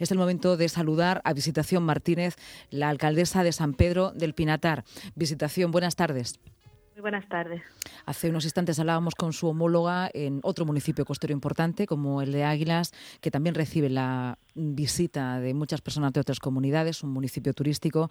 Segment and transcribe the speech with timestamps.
[0.00, 2.34] Es el momento de saludar a Visitación Martínez,
[2.70, 4.84] la alcaldesa de San Pedro del Pinatar.
[5.14, 6.40] Visitación, buenas tardes.
[7.00, 7.62] Muy buenas tardes.
[8.04, 12.44] Hace unos instantes hablábamos con su homóloga en otro municipio costero importante, como el de
[12.44, 12.92] Águilas,
[13.22, 18.10] que también recibe la visita de muchas personas de otras comunidades, un municipio turístico,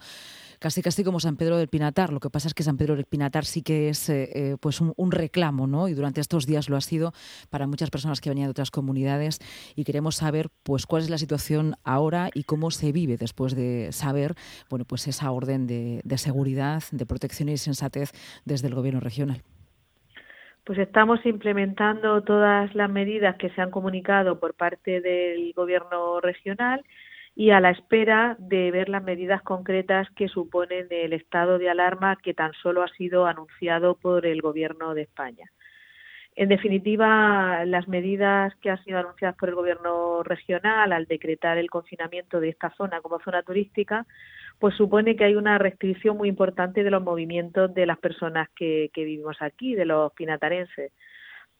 [0.58, 2.12] casi casi como San Pedro del Pinatar.
[2.12, 4.80] Lo que pasa es que San Pedro del Pinatar sí que es eh, eh, pues
[4.80, 5.88] un, reclamo, ¿no?
[5.88, 7.12] Y durante estos días lo ha sido
[7.50, 9.38] para muchas personas que venían de otras comunidades
[9.76, 13.90] y queremos saber pues cuál es la situación ahora y cómo se vive después de
[13.92, 14.34] saber,
[14.68, 18.12] bueno, pues esa orden de, de seguridad, de protección y sensatez
[18.44, 19.42] desde el gobierno regional.
[20.64, 26.84] Pues estamos implementando todas las medidas que se han comunicado por parte del Gobierno regional
[27.34, 32.16] y a la espera de ver las medidas concretas que suponen el estado de alarma
[32.16, 35.50] que tan solo ha sido anunciado por el Gobierno de España.
[36.36, 41.70] En definitiva, las medidas que han sido anunciadas por el Gobierno regional al decretar el
[41.70, 44.06] confinamiento de esta zona como zona turística
[44.60, 48.90] pues supone que hay una restricción muy importante de los movimientos de las personas que,
[48.94, 50.92] vivimos aquí, de los pinatarenses,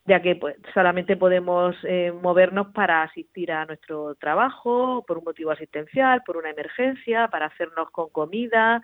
[0.04, 5.50] ya que pues, solamente podemos eh, movernos para asistir a nuestro trabajo, por un motivo
[5.50, 8.82] asistencial, por una emergencia, para hacernos con comida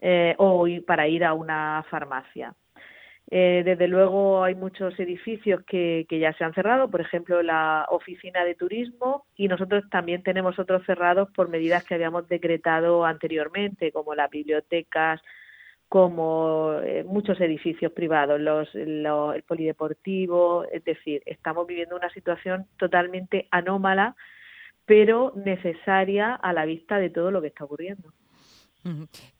[0.00, 2.52] eh, o para ir a una farmacia.
[3.28, 7.84] Eh, desde luego hay muchos edificios que, que, ya se han cerrado, por ejemplo la
[7.90, 13.90] oficina de turismo y nosotros también tenemos otros cerrados por medidas que habíamos decretado anteriormente,
[13.90, 15.20] como las bibliotecas,
[15.88, 19.06] como eh, muchos edificios privados, los, el
[19.46, 24.16] polideportivo, es decir, estamos viviendo una situación totalmente anómala,
[24.84, 28.12] pero necesaria a la vista de todo lo que está ocurriendo.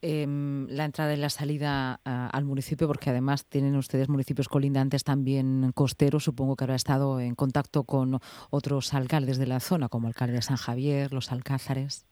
[0.01, 5.03] Em, la entrada y la salida ah, al municipio, porque además tienen ustedes municipios colindantes
[5.03, 10.07] también costeros, supongo que habrá estado en contacto con otros alcaldes de la zona, como
[10.07, 12.05] alcalde de San Javier, los Alcázares.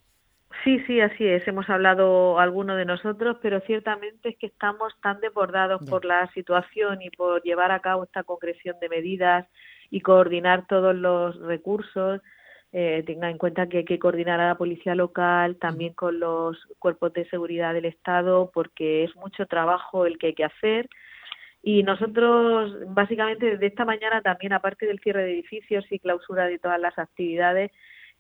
[0.64, 1.48] Sí, sí, así es.
[1.48, 7.02] Hemos hablado alguno de nosotros, pero ciertamente es que estamos tan desbordados por la situación
[7.02, 9.48] y por llevar a cabo esta concreción de medidas
[9.92, 12.22] y coordinar todos los recursos
[12.78, 16.58] eh, tenga en cuenta que hay que coordinar a la policía local, también con los
[16.78, 20.90] cuerpos de seguridad del Estado, porque es mucho trabajo el que hay que hacer.
[21.64, 26.60] Y nosotros, básicamente, desde esta mañana también, aparte del cierre de edificios y clausura de
[26.60, 27.72] todas las actividades,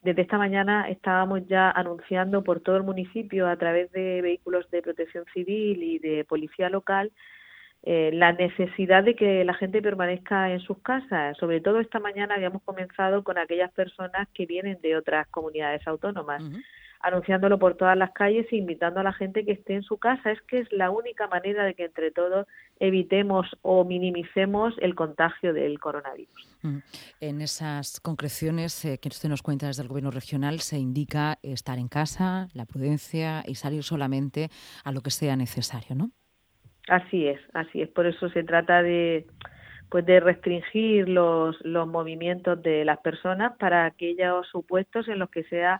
[0.01, 4.81] desde esta mañana estábamos ya anunciando por todo el municipio, a través de vehículos de
[4.81, 7.11] protección civil y de policía local,
[7.88, 11.38] eh, la necesidad de que la gente permanezca en sus casas.
[11.38, 16.41] Sobre todo esta mañana habíamos comenzado con aquellas personas que vienen de otras comunidades autónomas,
[17.00, 20.31] anunciándolo por todas las calles e invitando a la gente que esté en su casa.
[20.31, 22.47] Es que es la única manera de que entre todos
[22.79, 26.57] evitemos o minimicemos el contagio del coronavirus.
[27.19, 31.78] En esas concreciones eh, que usted nos cuenta desde el Gobierno regional se indica estar
[31.78, 34.50] en casa, la prudencia y salir solamente
[34.84, 36.09] a lo que sea necesario, ¿no?
[36.88, 37.90] Así es, así es.
[37.90, 39.25] Por eso se trata de
[39.90, 45.44] pues de restringir los, los movimientos de las personas para aquellos supuestos en los que
[45.44, 45.79] sea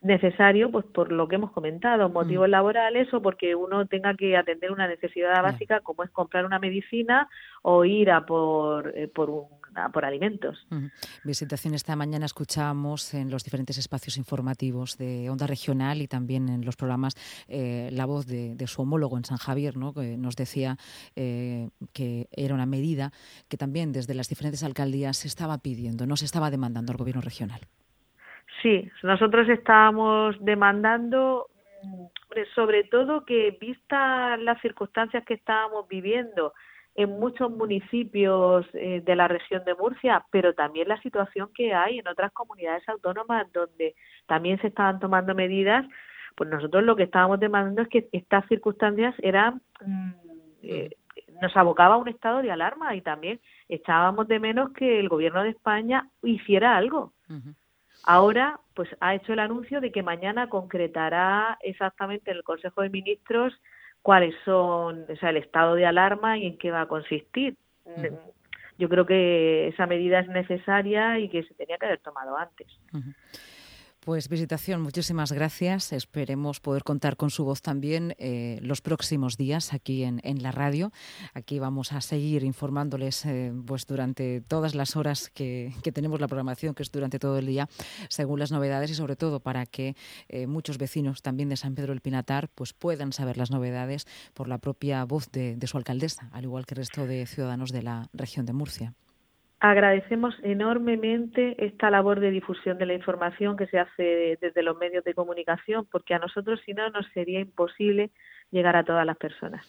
[0.00, 2.12] necesario, pues por lo que hemos comentado, mm.
[2.12, 6.58] motivos laborales o porque uno tenga que atender una necesidad básica como es comprar una
[6.58, 7.28] medicina
[7.62, 9.59] o ir a por, eh, por un
[9.92, 10.66] por alimentos.
[11.24, 16.64] Visitación esta mañana escuchábamos en los diferentes espacios informativos de Onda Regional y también en
[16.64, 17.14] los programas
[17.48, 19.92] eh, la voz de, su homólogo en San Javier, ¿no?
[19.92, 20.76] que nos decía
[21.16, 23.10] eh, que era una medida
[23.48, 27.22] que también desde las diferentes alcaldías se estaba pidiendo, no se estaba demandando al gobierno
[27.22, 27.60] regional.
[28.62, 31.48] Sí, nosotros estábamos demandando
[32.54, 36.54] sobre todo que vista las circunstancias que estábamos viviendo,
[36.94, 41.98] en muchos municipios eh, de la región de Murcia, pero también la situación que hay
[41.98, 43.94] en otras comunidades autónomas donde
[44.26, 45.86] también se estaban tomando medidas,
[46.36, 50.10] pues nosotros lo que estábamos demandando es que estas circunstancias eran mm,
[50.62, 50.90] eh,
[51.40, 55.42] nos abocaba a un estado de alarma y también echábamos de menos que el gobierno
[55.42, 57.12] de España hiciera algo.
[58.04, 62.90] Ahora, pues ha hecho el anuncio de que mañana concretará exactamente en el Consejo de
[62.90, 63.54] Ministros
[64.02, 67.56] cuáles son, o sea, el estado de alarma y en qué va a consistir.
[68.78, 72.66] Yo creo que esa medida es necesaria y que se tenía que haber tomado antes.
[74.00, 75.92] Pues visitación, muchísimas gracias.
[75.92, 80.90] Esperemos poder contar con su voz también eh, los próximos días aquí en, la radio.
[81.34, 86.74] Aquí vamos a seguir informándoles eh, pues durante todas las horas que, tenemos la programación,
[86.74, 87.68] que es durante todo el día,
[88.08, 89.94] según las novedades y sobre todo para que
[90.28, 94.48] eh, muchos vecinos también de San Pedro del Pinatar pues puedan saber las novedades por
[94.48, 97.82] la propia voz de, de su alcaldesa, al igual que el resto de ciudadanos de
[97.82, 98.94] la región de Murcia.
[99.60, 105.04] Agradecemos enormemente esta labor de difusión de la información que se hace desde los medios
[105.04, 108.10] de comunicación, porque a nosotros si no nos sería imposible
[108.50, 109.64] llegar a todas las personas.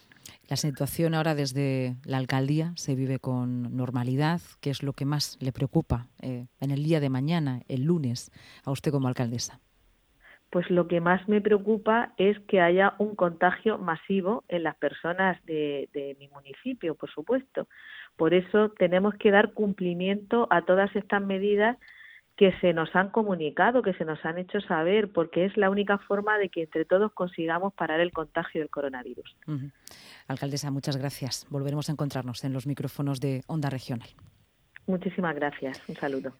[0.48, 4.42] La situación ahora desde la alcaldía se vive con normalidad.
[4.62, 8.32] ¿Qué es lo que más le preocupa eh, en el día de mañana, el lunes,
[8.64, 9.60] a usted como alcaldesa?
[10.52, 15.44] Pues lo que más me preocupa es que haya un contagio masivo en las personas
[15.46, 17.68] de, de mi municipio, por supuesto
[18.22, 21.76] por eso tenemos que dar cumplimiento a todas estas medidas
[22.38, 25.98] que se nos han comunicado, que se nos han hecho saber, porque es la única
[25.98, 29.36] forma de que entre todos consigamos parar el contagio del coronavirus.
[30.28, 31.48] Alcaldesa, muchas gracias.
[31.50, 34.10] Volveremos a encontrarnos en los micrófonos de Onda Regional.
[34.86, 35.82] Muchísimas gracias.
[35.88, 36.30] Un saludo.